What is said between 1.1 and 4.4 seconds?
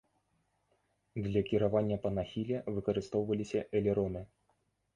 Для кіравання па нахіле выкарыстоўваліся элероны.